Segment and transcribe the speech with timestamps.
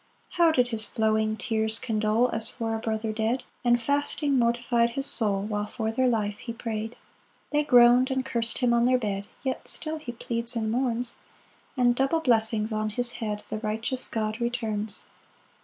[0.35, 3.43] 3 How did his flowing tears condole As for a brother dead!
[3.63, 6.93] And fasting mortify'd his soul, While for their life he pray'd.
[7.51, 11.17] 4 They groan'd; and curs'd him on their bed, Yet still he pleads and mourns;
[11.77, 15.03] And double blessings on his head The righteous God returns.